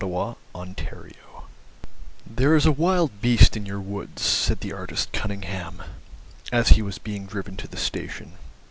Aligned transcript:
GABRIEL 0.03 0.35
ERNEST 0.55 0.79
"There 2.25 2.55
is 2.55 2.65
a 2.65 2.71
wild 2.71 3.21
beast 3.21 3.55
in 3.55 3.67
your 3.67 3.79
woods," 3.79 4.23
said 4.23 4.61
the 4.61 4.73
artist 4.73 5.11
Cunningham, 5.11 5.79
as 6.51 6.69
he 6.69 6.81
was 6.81 6.97
being 6.97 7.27
driven 7.27 7.55
to 7.57 7.67
the 7.67 7.77
station. 7.77 8.31